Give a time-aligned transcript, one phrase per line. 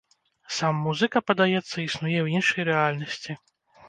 [0.59, 3.37] Сам музыка, падаецца, існуе ў іншай рэальнасці.